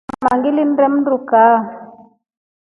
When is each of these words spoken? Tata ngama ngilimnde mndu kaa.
Tata 0.07 0.11
ngama 0.27 0.35
ngilimnde 0.39 0.85
mndu 0.93 1.15
kaa. 1.29 1.57